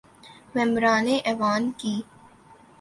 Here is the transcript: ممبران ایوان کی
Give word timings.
ممبران 0.55 1.07
ایوان 1.29 1.63
کی 1.79 1.95